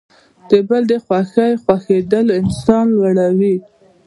د 0.49 0.51
بل 0.67 0.83
د 0.91 0.93
خوښۍ 1.05 1.51
خوښیدل 1.63 2.27
انسان 2.39 2.85
لوړوي. 2.95 3.55